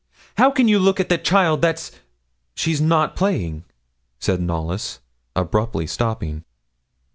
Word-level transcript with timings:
How 0.37 0.49
can 0.49 0.67
you 0.67 0.79
look 0.79 0.99
at 0.99 1.09
that 1.09 1.23
child 1.23 1.61
that's 1.61 1.91
she's 2.55 2.81
not 2.81 3.15
playing,' 3.15 3.65
said 4.17 4.41
Knollys, 4.41 4.99
abruptly 5.35 5.85
stopping. 5.85 6.43